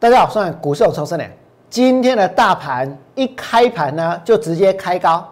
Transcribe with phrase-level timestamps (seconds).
[0.00, 1.24] 大家好，我是股市有抽生的。
[1.68, 5.26] 今天的大盘一开盘呢，就直接开高，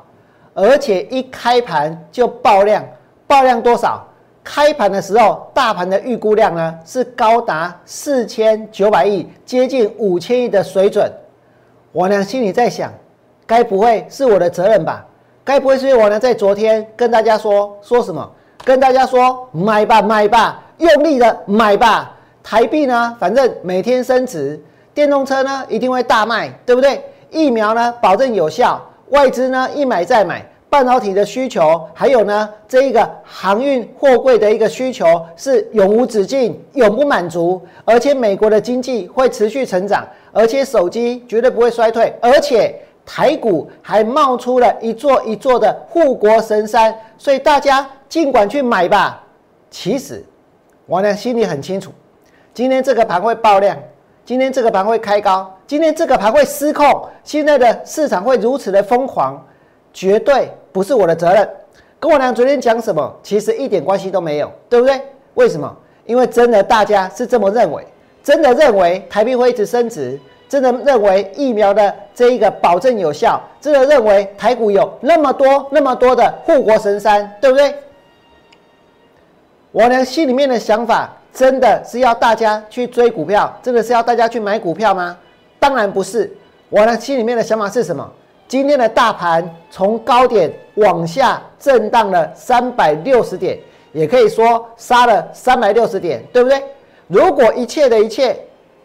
[0.54, 2.84] 而且一开盘就爆量，
[3.28, 4.04] 爆量多少？
[4.42, 11.08] 开盘的时候，大盘的预估量呢是高达四千九百亿，接近五千亿的水准。
[11.92, 12.92] 我呢心里在想，
[13.46, 15.06] 该不会是我的责任吧？
[15.44, 18.28] 该不会是因为我呢在昨天跟大家说说什么？
[18.64, 22.15] 跟大家说买吧买吧，用力的买吧。
[22.48, 24.62] 台币呢，反正每天升值，
[24.94, 27.02] 电动车呢一定会大卖，对不对？
[27.28, 49.20] 疫苗呢保证有效，外资呢一买再买，半导体的需求，还有呢这一个航运货柜的一个需求是永无止境，永不满足，而且美国的经济会持续成长，而且手机绝对不会衰退，而且台股还冒出了一座一座的护国神山，所以大家尽管去买吧。
[49.68, 50.24] 其实
[50.86, 51.90] 我呢心里很清楚。
[52.56, 53.76] 今天这个盘会爆量，
[54.24, 57.06] 今天这个盘会开高，今天这个盘会失控。
[57.22, 59.46] 现在的市场会如此的疯狂，
[59.92, 61.46] 绝对不是我的责任。
[62.00, 64.98] 跟我娘昨天讲什么，其实一点关系都没有，对不对？
[65.34, 65.70] 为什么？
[66.06, 67.86] 因为真的大家是这么认为，
[68.24, 70.18] 真的认为台币会一直升值，
[70.48, 77.74] 真的认为疫苗的这一个保证有效，真的认为台股有那么多那么多的护国神山，对不对？
[79.72, 81.12] 我娘心里面的想法。
[81.36, 85.14] 真的是要大家去追股票，真的是要大家去买股票吗？
[85.60, 86.34] 当然不是。
[86.70, 88.10] 我呢心里面的想法是什么？
[88.48, 93.58] 今天的大盘从高点往下震荡了三百六十点，
[93.92, 96.62] 也可以说杀了三百六十点，对不对？
[97.06, 98.34] 如果一切的一切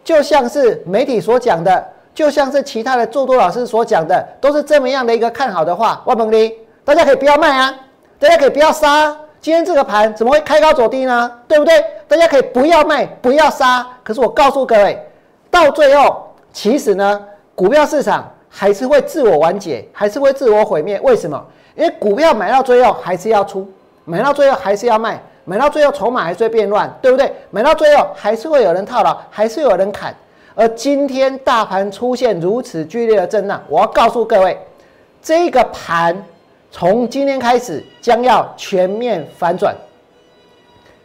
[0.04, 1.82] 就像是媒体所讲的，
[2.14, 7.74] 就像是其他的做多老师所讲的，都是这么样的一个看好的话，万鹏利，大家可以不要卖啊，
[8.18, 9.16] 大家可以不要杀。
[9.42, 11.28] 今天这个盘怎么会开高走低呢？
[11.48, 11.84] 对不对？
[12.06, 13.84] 大家可以不要卖，不要杀。
[14.04, 15.04] 可是我告诉各位，
[15.50, 17.20] 到最后，其实呢，
[17.56, 21.00] 股票市场还是会自我完结，还是会自我毁灭。
[21.00, 21.44] 为什么？
[21.74, 23.68] 因为股票买到最后还是要出，
[24.04, 27.34] 买到最后还是要卖，买到最后筹码还是会变乱，对不对？
[27.50, 30.14] 买到最后还是会有人套牢，还是有人砍。
[30.54, 34.56] 而今天大盘出现如此剧烈的震荡，我要告诉各位，
[35.20, 36.24] 这个盘。
[36.72, 39.76] 从今天开始将要全面反转。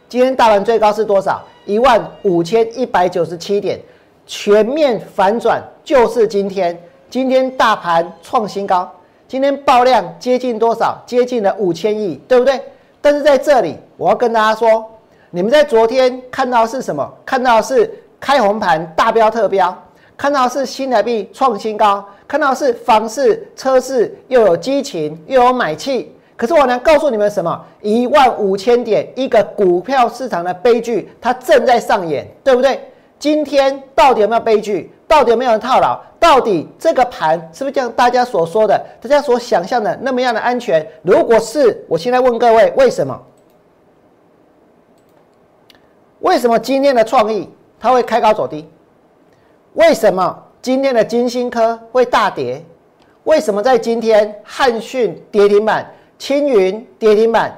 [0.08, 1.44] 今天大盘最高是多少？
[1.66, 3.78] 一万五千一百九十七点。
[4.26, 6.76] 全面反转就是今天。
[7.10, 8.90] 今天大盘创新高，
[9.26, 10.98] 今天爆量接近多少？
[11.06, 12.60] 接近了五千亿，对不对？
[13.00, 14.84] 但是在这里，我要跟大家说，
[15.30, 17.10] 你们在昨天看到是什么？
[17.24, 19.74] 看到是开红盘大标特标，
[20.18, 22.06] 看到是新台币创新高。
[22.26, 26.14] 看到是房市、车市又有激情，又有买气。
[26.36, 27.64] 可是我能告诉你们什么？
[27.80, 32.78] 一万五千点一个股票市场的悲剧，它正在上演，对不对？
[33.18, 34.92] 今天到底有没有悲剧？
[35.06, 35.98] 到底有没有人套牢？
[36.20, 40.86] 到底这个盘是不是像大家所说的、大家所想象的那么样的安全？
[41.02, 43.18] 如果是，我现在问各位，为什么？
[46.20, 47.48] 为什么今天的创意
[47.80, 48.68] 它会开高走低？
[49.78, 50.36] 为什么？
[50.60, 52.60] 今天的金星科会大跌，
[53.22, 57.56] 为什么在今天汉讯跌停板、青云跌停板、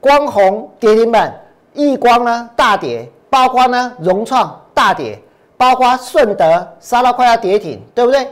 [0.00, 1.38] 光弘跌停板、
[1.74, 5.20] 易光呢大跌，包括呢融创大跌，
[5.58, 8.26] 包括顺德杀到快要跌停，对不对？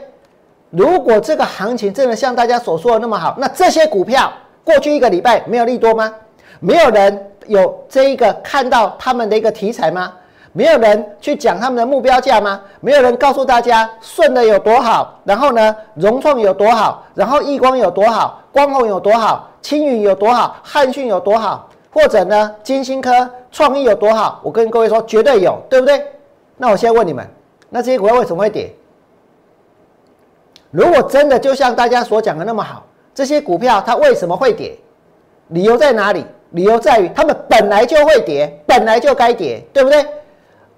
[0.71, 4.33] 如果这个行情真的像大家所说的那么好，那这些股票
[4.63, 6.11] 过去一个礼拜没有利多吗？
[6.59, 10.11] 没有人有这一个看到他们的一个题材吗？
[10.53, 12.61] 没有人去讲他们的目标价吗？
[12.81, 24.41] 没有人告诉大家顺的有多好，然后呢，融创有多好，然后易光有多好，光弘有多好，青云有多好，汉讯有多好，或者呢，金星科、创意有多好？
[24.43, 26.05] 我跟各位说，绝对有，对不对？
[26.57, 27.25] 那我现在问你们，
[27.69, 28.73] 那这些股票为什么会跌？
[30.69, 34.77] 如果真的就像大家所讲的那么好，这些股票它为什么会跌？
[35.47, 36.25] 理由在哪里？
[36.51, 40.05] 理由在于他们本来就会跌，本来就该跌，对不对？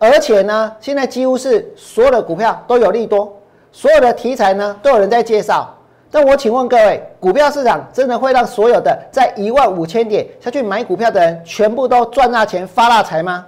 [0.04, 3.34] 而且呢，现在几乎是所有的股票都有利多，
[3.72, 5.74] 所有的题材呢都有人在介绍。
[6.12, 13.46] 但我请问各位，股票市场真的会让所有的在一万五千点下去买股票的人全部都赚大钱发大财吗？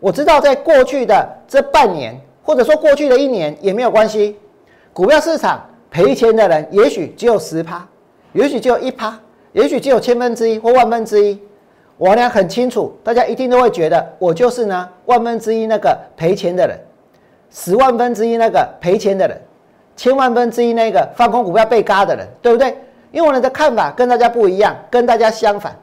[0.00, 4.38] 我知道，在过去的这半年，或者说过去的一年也没有关系，
[4.94, 7.86] 股票市场赔钱的人也许只有十趴，
[8.32, 9.14] 也许只有一趴，
[9.52, 11.38] 也许只有千分之一或万分之一。
[11.98, 16.78] 我呢很清楚，大家一定都会觉得我就是呢万分之一那个赔钱的人，
[17.50, 19.36] 十万分之一那个赔钱的人，
[19.96, 22.78] 千万分之一那个放空股票被嘎的人，对不对？
[23.10, 25.76] 因为我的看法跟大家不一样，跟大家相反。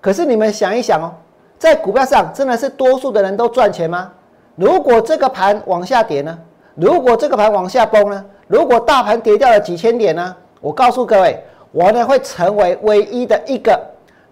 [0.00, 1.10] 可是你们想一想哦，
[1.58, 4.12] 在股票上真的是多数的人都赚钱吗？
[4.56, 6.38] 如果这个盘往下跌呢？
[6.74, 8.24] 如果这个盘往下崩呢？
[8.48, 10.36] 如果大盘跌掉了几千点呢？
[10.60, 13.80] 我告诉各位，我呢会成为唯一的一个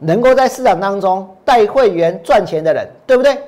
[0.04, 3.38] 能够在市场当中带会员赚钱的人，对不对？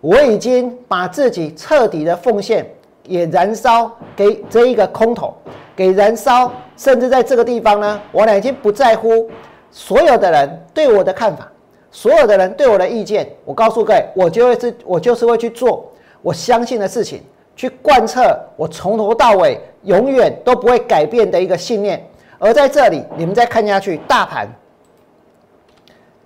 [0.00, 2.64] 我已经把自己彻底的奉献，
[3.02, 5.34] 也燃烧给这一个空头，
[5.74, 9.28] 给燃烧，甚至在这个地方呢，我呢已经不在乎
[9.72, 11.50] 所有的人对我的看法，
[11.90, 13.28] 所有的人对我的意见。
[13.44, 15.90] 我告诉各位，我就会是，我就是会去做
[16.22, 17.20] 我相信的事情，
[17.56, 22.00] 去贯彻我从头到尾永远都不会改变的一个信念。
[22.38, 24.46] 而在这里，你们再看下去，大盘，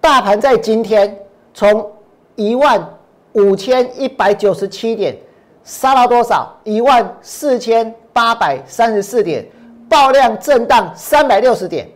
[0.03, 1.17] 大盘在今天
[1.55, 1.91] 从
[2.37, 2.87] 一万。
[3.35, 5.17] 五千一百九十七点，
[5.65, 6.55] 杀到多少？
[6.65, 9.43] 一万四千八百三十四点，
[9.89, 11.89] 爆量震荡三百六十点，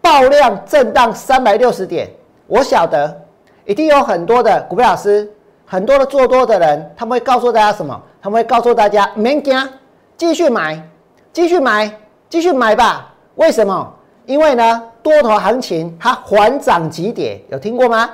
[0.00, 2.10] 爆量震荡三百六十点。
[2.48, 3.22] 我晓得，
[3.66, 5.32] 一定有很多的股票老师，
[5.64, 8.02] 很多的做多的人，他们会告诉大家什么？
[8.20, 9.56] 他们会告诉大家，没惊，
[10.16, 10.82] 继续买，
[11.32, 11.88] 继续买，
[12.28, 13.14] 继续买吧。
[13.36, 13.94] 为什么？
[14.26, 18.08] 因为呢，多头行情它缓涨急跌，有听过吗？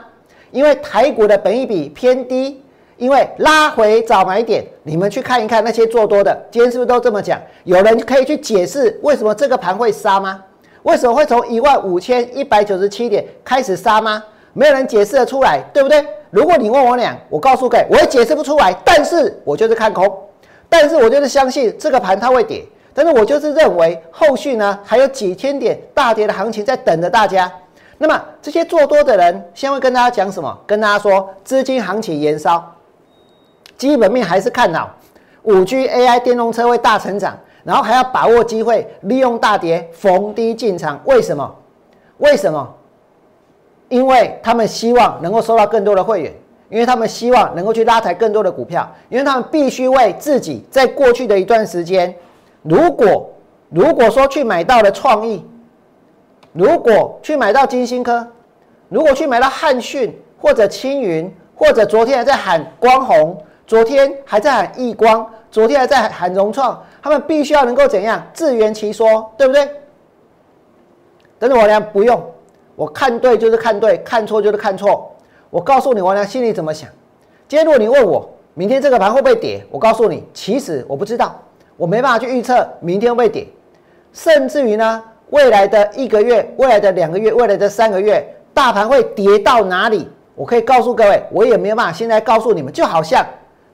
[0.50, 2.60] 因为台股的本益比偏低，
[2.96, 7.40] 因为拉回早买点，你们去看一看那些做多的，今天是不是都这么讲？
[7.62, 10.42] 有人可以去解释为什么这个盘会杀吗？
[10.82, 14.20] 为什么会从一万五千一百九十七点开始杀吗？
[14.52, 16.04] 没有人解释得出来，对不对？
[16.30, 20.12] 如果你问我俩，我告诉各位，我也解释不出来，但是我就是看空，
[20.68, 27.50] 但是我就是相信这个盘它会跌，但是我就是认为后续呢还有几千点大跌的行情在等着大家。
[27.98, 30.58] 那么这些做多的人，先会跟大家讲什么？
[30.66, 32.74] 跟大家说，资金行情延烧，
[33.76, 34.96] 基本面还是看好，
[35.42, 40.98] 五 G AI 电动车会大成长，然后还要把握机会，利用大跌逢低进场。
[41.04, 41.54] 为什么？
[42.16, 42.74] 为什么？
[43.90, 46.32] 因为他们希望能够收到更多的会员，
[46.70, 52.14] 因为他们希望能够去拉抬更多的股票，因为他们必须为自己在过去的一段时间，
[52.62, 53.30] 如果
[53.68, 55.44] 如果说去买到了创意。
[56.52, 58.26] 如果去买到金星科，
[58.88, 69.70] 如果去买到汉讯或者青云，或者昨天还在喊光弘，昨天还在喊亿光，昨天还在喊融创，他们必须要能够怎样自圆其说，对不对？
[71.38, 72.20] 但是王良不用，
[72.74, 75.08] 我看对就是看对，看错就是看错。
[75.50, 76.90] 我告诉你，王良心里怎么想。
[77.46, 81.40] 今天如果你问我明天这个盘会不会跌，我告诉你，其实我不知道，
[81.80, 83.46] 我没办法去预测明天会跌，
[84.12, 85.02] 甚至于呢。
[85.30, 88.20] 未来的一个月，未来的两个月，未来的三个月，
[88.52, 90.08] 大盘会跌到哪里？
[90.34, 93.24] 我可以告诉各位，我也没有办法现在告诉你们，就好像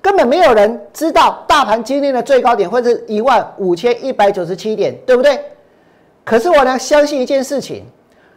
[0.03, 5.41] 根本没有人知道大盘今天的最高点会是一万五千一百九十七点，对不对？
[6.25, 7.87] 可是我呢，相信一件事情，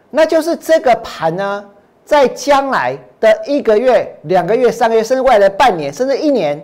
[0.08, 1.62] 那就是这个盘呢，
[2.06, 6.58] 在将来的一个月、两个月、三个月，甚至未来的半年，甚至一年，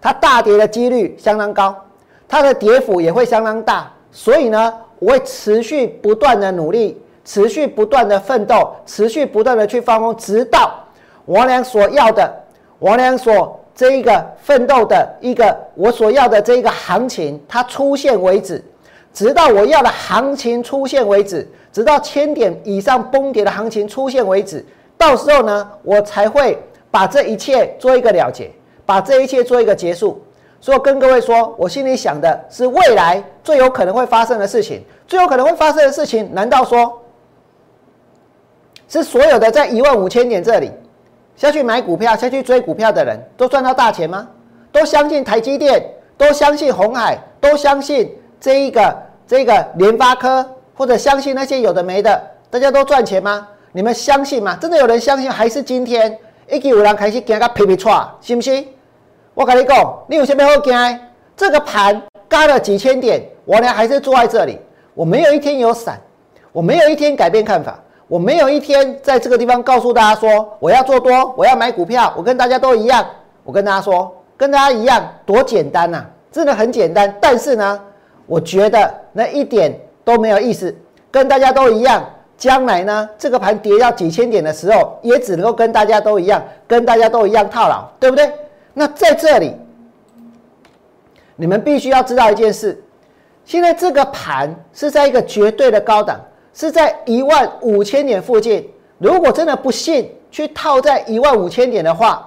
[0.00, 1.72] 它大跌的几率相当高，
[2.30, 4.72] 它的跌幅也会相当大，所以呢。
[5.00, 10.78] 我会持续不断的努力，持续不断的奋斗，持续不断的去放空，直到
[11.24, 12.30] 王良所要的，
[12.80, 18.62] 王良所这一个奋斗的一个我所要的这一个行情它出现为止，
[19.14, 24.62] 直到我要的行情出现为止，直到千点以上崩跌的行情出现为止，
[24.98, 28.50] 到时候呢，我才会把这一切做一个了结，
[28.84, 30.22] 把这一切做一个结束。
[30.60, 34.84] 所以跟各位说，我心里想的是未来最有可能会发生的事情。
[35.06, 37.02] 最有可能会发生的事情，难道说
[38.88, 40.70] 是所有的在一万五千点这里
[41.34, 44.28] 下去买股票、下去追股票的人都赚到大钱吗？
[44.70, 45.82] 都相信台积电，
[46.16, 53.48] 都相信红海，都相信这一个这个联发科，或者相信那些有的没的，大家都赚钱吗？
[53.72, 54.56] 你们相信吗？
[54.60, 55.30] 真的有人相信？
[55.30, 56.16] 还是今天
[56.48, 58.68] 一有人开始惊个皮皮喘，信不信？
[59.34, 61.00] 我跟你讲，你有什么好惊？
[61.36, 64.58] 这个盘嘎了几千点，我呢还是坐在这里。
[64.92, 65.98] 我没有一天有闪，
[66.52, 72.12] 我没有一天改变看法，我没有一天在这个地方告诉大家说我要做多，我要买股票。
[72.16, 73.06] 我跟大家都一样，
[73.44, 77.14] 我跟大家说，跟大家一样，多简单呐，真的很简单。
[77.20, 77.80] 但是呢，
[78.26, 80.74] 我觉得那一点都没有意思。
[81.12, 82.04] 跟大家都一样，
[82.36, 88.30] 将来呢，这个盘跌到几千点的时候，也只能够跟大家都一样，跟大家都一样套牢，对不对？
[88.80, 89.54] 那在这里，
[91.36, 92.82] 你们必须要知道一件事：
[93.44, 96.18] 现在这个盘是在一个绝对的高档，
[96.54, 98.66] 是在一万五千点附近。
[98.96, 102.26] 如果真的不信去套在一万五千点的话，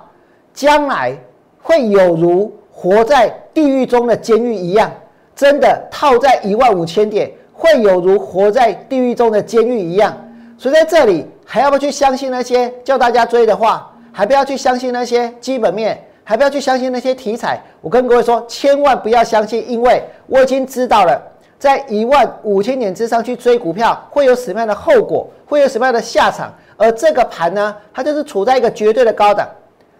[0.53, 1.17] 将来
[1.59, 4.91] 会有如活在地狱中的监狱一样。
[5.35, 10.15] 真的套在一万五千点，会有如活在地狱中的监狱一样。
[10.59, 13.91] 所以在这里，还要不要去相信那些叫大家追的话？
[14.11, 15.99] 还不要去相信那些基本面？
[16.23, 17.61] 还不要去相信那些题材。
[17.81, 21.21] 我跟各位说，千万不要相信，因为我已经知道了，
[21.59, 26.53] 在一万五千点之上去追股票会有什么样的后果，会有什么样的下场。
[26.77, 29.47] 而这个盘呢，它就是处在一个绝对的高档。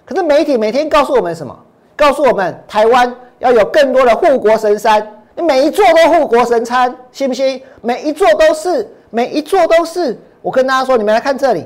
[0.06, 1.58] 可是媒体每天告诉我们什么？
[1.96, 7.62] 告诉我们台湾要有更多的护国神山，你每一座都护国神山，信不信？
[7.82, 10.18] 每一座都是，每一座都是。
[10.42, 11.66] 我跟大家说，你们来看这里，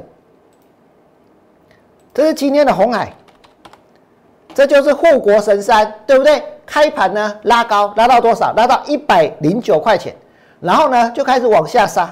[2.14, 3.14] 这是今天的红海，
[4.58, 6.44] 这就是护国神山，对不对？
[6.66, 8.52] 开盘呢拉高，拉到多少？
[8.58, 10.16] 拉到一百零九块钱，
[10.60, 12.12] 然后呢就开始往下杀。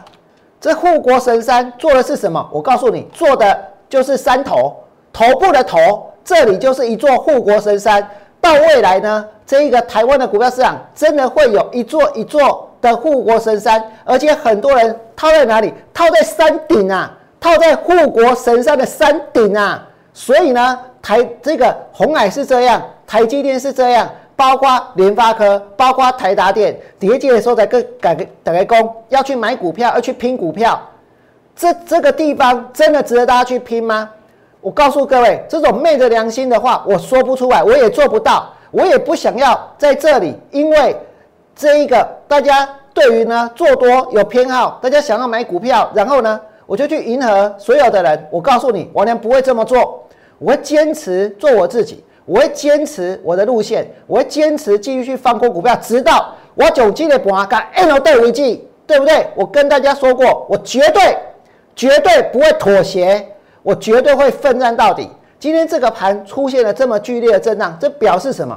[0.62, 2.48] 这护国神山做的是什么？
[2.54, 3.60] 我告诉你，做的
[3.90, 4.75] 就是山头，
[5.12, 8.08] 头部的头，这里就是一座护国神山。
[8.40, 12.70] 到未来呢，这一个台湾的股票市场真的会有一座一座。
[12.82, 15.74] 的护国神山，而且很多人套在哪里？
[15.92, 19.84] 套在山顶啊，套在护国神山的山顶啊。
[20.14, 30.82] 所以呢，台这个红海是这样，台积电是这样，包括联发科，包括台达电，跌跌的时候在跟改打开工，要去买股票，要去拼股票。
[31.56, 34.10] 这这个地方真的值得大家去拼吗？
[34.62, 40.98] 我告诉各位，这种昧着良心的话，我说不出来，我也做不到，我也不想要在这里，因为。
[41.58, 48.28] 这一个大家对于呢做多有偏好，大家想要买股票，然后呢我就去迎合所有的人。
[48.30, 50.04] 我告诉你，王良不会这么做，
[50.46, 59.25] 我会坚持做我自己，我会坚持我的路线，我会坚持继续去放空股票，直到我总金的盘干 N 对为止，对不对？
[59.34, 61.18] 我跟大家说过，我绝对
[61.75, 63.28] 绝对不会妥协，
[63.64, 65.10] 我绝对会奋战到底。
[65.40, 68.56] 今天这个盘出现了这么剧烈的震荡，这表示什么？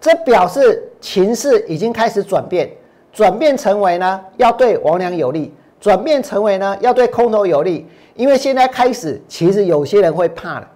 [0.00, 2.70] 这表示情势已经开始转变，
[3.12, 7.86] 转变成为呢要对王良有利，转变成为呢要对空头有利。
[8.14, 10.68] 因为现在开始，其实有些人会怕了，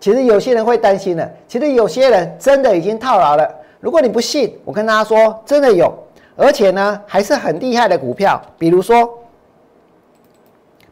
[0.00, 3.46] 其实有些人会担心了，其实有些人真的已经套牢了。
[3.80, 5.92] 如果你不信，我跟大家说，真的有，
[6.36, 9.06] 而且呢还是很厉害的股票，比如说，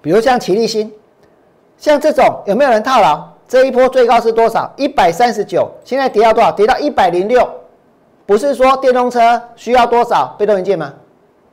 [0.02, 0.92] 比如像齐力新，
[1.78, 3.26] 像这种有没有人套牢？
[3.48, 4.70] 这一波最高是多少？
[4.76, 6.52] 一百三十九，现在跌到多少？
[6.52, 7.48] 跌到一百零六。
[8.26, 10.92] 不是说电动车需要多少被动元件吗？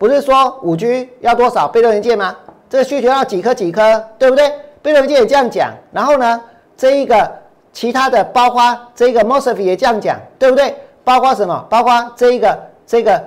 [0.01, 2.35] 不是说五 G 要多少被动元件吗？
[2.67, 4.51] 这个需求要几颗几颗，对不对？
[4.81, 5.71] 被动元件也这样讲。
[5.91, 6.41] 然后呢，
[6.75, 7.31] 这一个
[7.71, 10.75] 其他的，包括这个 Mosfet 也这样讲，对不对？
[11.03, 11.63] 包括什么？
[11.69, 13.23] 包括这一个这个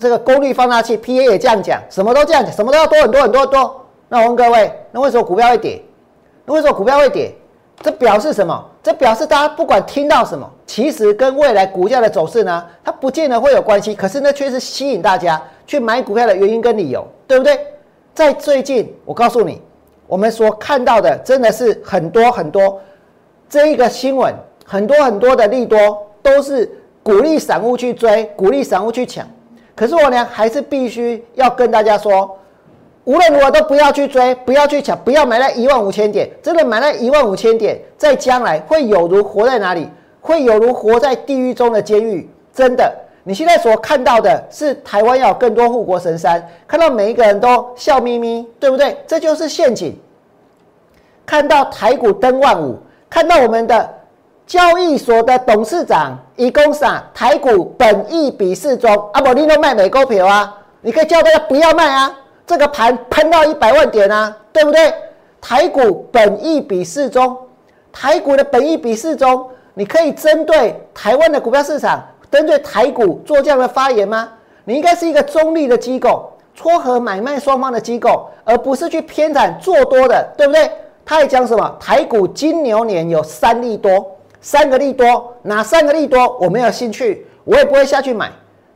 [0.00, 3.86] 这个功率放大器 PA 也这样讲，什么都这样讲，什么都要多很多很多多。
[4.08, 5.80] 那我问各位，那为什么股票会跌？
[6.44, 7.32] 那为什么股票会跌？
[7.82, 8.62] 这表示什么？
[8.82, 13.94] 这表示大家不管听到什么，其实跟未来股价的走势呢，它不见得会有关系。
[13.94, 17.58] 可是呢，却是吸引大家去买股票的原因跟理由，对不对？
[18.14, 19.62] 在最近，我告诉你，
[20.06, 22.78] 我们所看到的真的是很多很多
[23.48, 24.34] 这一个新闻，
[24.66, 26.70] 很多很多的利多都是
[27.02, 29.26] 鼓励散户去追，鼓励散户去抢。
[29.74, 32.36] 可是我呢，还是必须要跟大家说。
[33.04, 36.30] 无论如何都不要去追，不要去抢，不要买在一万五千点。
[36.42, 39.88] 真的买在一万五千点，在将来会有如活在哪里？
[40.20, 42.28] 会有如活在地狱中的监狱。
[42.52, 48.96] 真的，你现在所看到的是台湾要有更多护国神山，看到每一个人都笑眯眯，对不对？
[49.06, 49.98] 这就是陷阱。
[51.24, 52.78] 看到台股登万五，
[53.08, 53.88] 看到我们的
[54.46, 57.02] 交易所的董事长一共啥？
[57.14, 60.54] 台股本益比四中，阿伯你都卖美股票啊？
[60.82, 62.14] 你可以叫大家不要卖啊。
[62.50, 64.92] 这个盘喷到一百万点啊，对不对？
[65.40, 67.38] 台股本益比适中，
[67.92, 74.30] 台股的本益比适中，你可以针对台湾的股票市场，针对台股做这样的发言吗？
[74.64, 80.68] 你应该是一个中立的机构，撮合买卖双方的机构，而不是去偏袒做多的，对不对？
[81.04, 81.76] 他还讲什么？
[81.78, 84.04] 台股金牛年有三利多，
[84.40, 86.36] 三个利多，哪三个利多？
[86.40, 88.28] 我没有兴趣，我也不会下去买。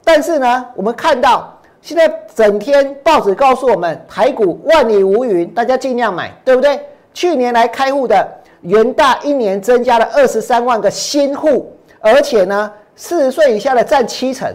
[0.04, 1.50] 但是呢，我们看到。
[1.84, 6.80] 现在整天报纸告诉我们，台股万里无云，大家尽量买，对不对？
[7.12, 8.26] 去年来开户的
[8.62, 14.50] 元大一年增加了二十三万个新户，而且呢，四十岁以下的占七成。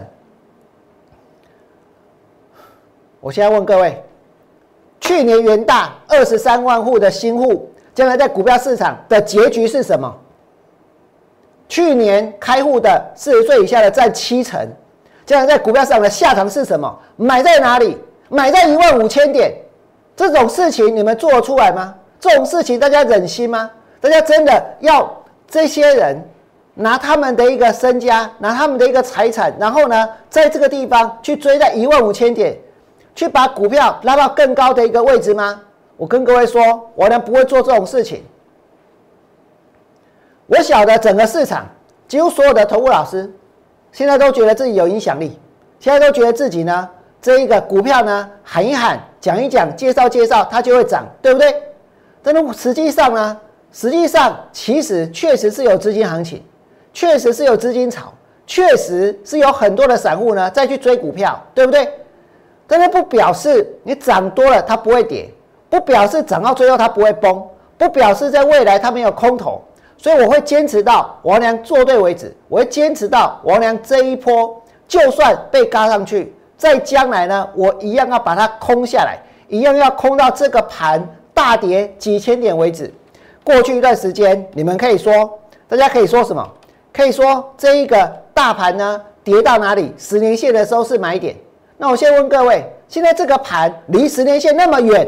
[3.20, 4.02] 我现在问各位，
[5.00, 10.12] 去年元大二十三万户的新户，将来在股票市场的结局是什么？
[11.68, 14.68] 去年开户的四十岁以下的占七成。
[15.30, 16.92] 这样在股票市场的下场是什么？
[17.14, 17.96] 买在哪里？
[18.28, 19.54] 买在一万五千点，
[20.16, 21.94] 这种事情你们做得出来吗？
[22.18, 23.70] 这种事情大家忍心吗？
[24.00, 26.20] 大家真的要这些人
[26.74, 32.58] 拿他们的一个身家，拿他们的一个财产，然后呢，在这个地方去追在一万五千点，
[33.14, 35.60] 去把股票拉到更高的一个位置吗？
[35.96, 38.24] 我跟各位说，我呢不会做这种事情。
[40.48, 41.68] 我晓得整个市场
[42.08, 43.32] 几乎所有的投顾老师
[43.92, 45.38] 现在都觉得自己有影响力，
[45.78, 46.88] 现在都觉得自己呢
[47.20, 51.54] 这一个股票呢喊一喊、讲一讲、介绍介绍，它就会涨，对不对？
[52.22, 53.36] 但是实际上呢，
[53.72, 56.42] 实际上其实确实是有资金行情，
[56.92, 58.12] 确实是有资金炒，
[58.46, 61.88] 确实是有很多的散户呢再去追股票，对不对？
[62.66, 65.28] 但是不表示你涨多了它不会跌，
[65.68, 67.42] 不表示涨到最后它不会崩，
[67.76, 69.60] 不表示在未来它没有空头。
[70.02, 82.90] 所以我会坚持到王良做对为止，我会坚持到王良这一波就算被嘎上去，在将来呢，我一样要把它空下来，一样要空到这个盘大跌几千点为止。
[83.44, 85.38] 过去一段时间，你们可以说，
[85.68, 86.50] 大家可以说什么？
[86.94, 89.92] 可以说这一个大盘呢跌到哪里？
[89.98, 91.36] 十年线的时候是买点。
[91.76, 95.06] 那我先问各位，现在这个盘离十年线那么远，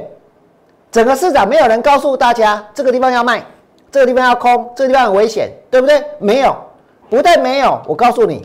[0.90, 3.42] 整个市场没有人告诉大家这个地方要卖。
[3.92, 6.02] 这个地方要空，这个地方很危险，对不对？
[6.18, 6.56] 没有，
[7.10, 7.80] 不但没有。
[7.86, 8.44] 我告诉你，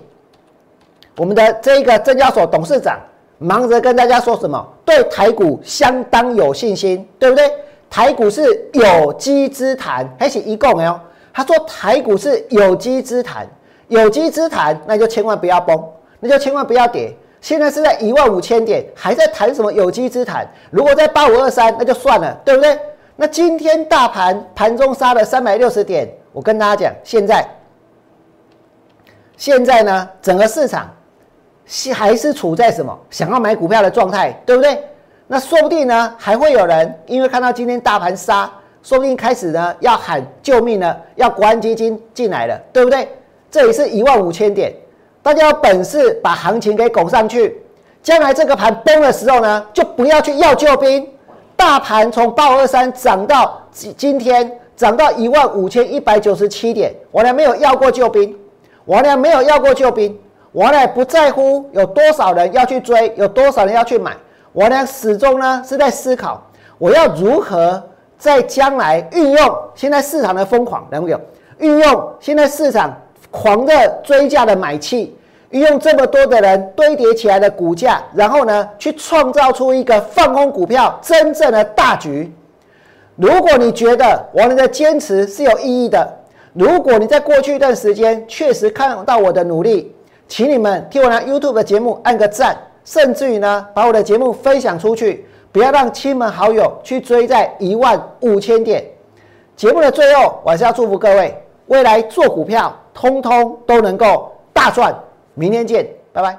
[1.16, 3.00] 我们的这一个证交所董事长
[3.38, 4.68] 忙着跟大家说什么？
[4.84, 7.50] 对台股相当有信心，对不对？
[7.90, 11.00] 台股是有机之谈，还是一共哦？
[11.34, 13.48] 他说台股是有机之谈，
[13.88, 15.82] 有机之谈，那就千万不要崩，
[16.20, 17.16] 那就千万不要跌。
[17.40, 20.46] 现在是在一万五千点，还在谈什么有机之谈？
[20.72, 22.78] 如果在八五二三，那就算了，对不对？
[23.20, 27.44] 那今天大盘盘中杀了三百六十点，我跟大家讲，现在
[29.36, 30.88] 现在呢，整个市场
[31.66, 34.84] 是还是处在什么想要买股票的状态，对不对？
[35.26, 38.48] 那说不定呢，还会有人因为看到今天大盘杀，
[38.84, 43.10] 说不定开始呢要喊救命呢，要国安基金进来了，对不对？
[43.50, 44.72] 这里是一万五千点，
[45.24, 47.60] 大家有本事把行情给拱上去，
[48.04, 51.10] 将来这个盘崩的时候呢，就不要去要救兵。
[51.58, 58.34] 大盘从八二三涨到今今天涨到一万五千一百九十七点，我俩没有要过救兵，
[58.86, 60.18] 我俩没有要过救兵，
[60.52, 64.16] 我俩不在乎有多少人要去追，有多少人要去买，
[64.54, 66.40] 我俩始终呢是在思考，
[66.78, 67.84] 我要如何
[68.20, 71.20] 在将来运用现在市场的疯狂，能不能
[71.58, 72.96] 运用现在市场
[73.32, 75.18] 狂热追价的买气？
[75.52, 82.32] 运用这么多的人堆叠起来的股价，然后呢，去创造出一个放空股票真正的大局。
[83.16, 86.08] 如果你觉得我们的坚持是有意义的，
[86.54, 89.96] 如果你在过去一段时间确实看到我的努力，
[90.28, 98.84] 请你们替我拿 YouTube 的节目按个赞，甚至于呢，把我的节目分享出去，不要让亲朋好友去追在一万五千点。
[99.56, 104.94] 节目的最后，我还是要祝福各位，未来做股票，通通都能够大赚。
[105.38, 106.36] 明天见，拜拜。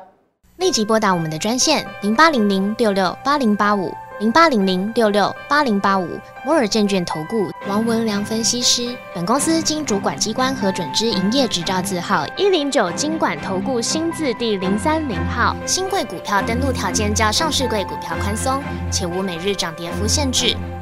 [0.56, 6.08] 立即拨打我们的专线零八零零六六八零八五零八零零六六八零八五
[6.44, 8.92] 摩尔证券投顾王文良分析师。
[9.14, 15.54] 本公司经主管机关核准之营业执照字号一零九金管投顾新字第零三零号。
[15.64, 20.56] 新贵股票登录条件较上市贵股票宽松，且无每日涨跌幅限制。